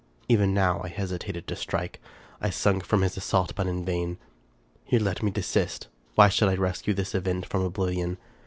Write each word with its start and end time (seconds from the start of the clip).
Even 0.27 0.51
now 0.51 0.81
I 0.83 0.87
hesitated 0.87 1.45
to 1.45 1.55
strike. 1.55 2.01
I 2.41 2.49
shrunk 2.49 2.83
from 2.85 3.03
his 3.03 3.17
assault, 3.17 3.53
but 3.53 3.67
in 3.67 3.85
vain. 3.85 4.17
Here 4.83 4.99
let 4.99 5.21
me 5.21 5.29
desist. 5.29 5.89
Why 6.15 6.27
should 6.27 6.49
I 6.49 6.55
rescue 6.55 6.95
this 6.95 7.13
event 7.13 7.45
from 7.45 7.61
oblivion? 7.61 8.17